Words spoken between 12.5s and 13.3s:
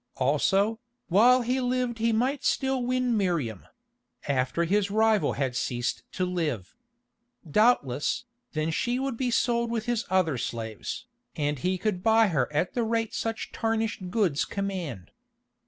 at the rate